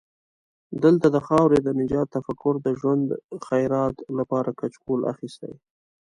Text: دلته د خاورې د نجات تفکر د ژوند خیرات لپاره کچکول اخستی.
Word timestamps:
دلته 0.83 1.07
د 1.15 1.17
خاورې 1.27 1.59
د 1.61 1.69
نجات 1.79 2.07
تفکر 2.15 2.53
د 2.61 2.67
ژوند 2.79 3.07
خیرات 3.47 3.95
لپاره 4.17 4.49
کچکول 4.59 5.01
اخستی. 5.11 5.53